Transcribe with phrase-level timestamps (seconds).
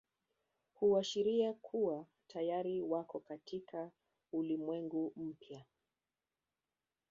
[0.73, 3.91] Huashiria kuwa tayari wako katika
[4.31, 5.65] ulimwengu mpya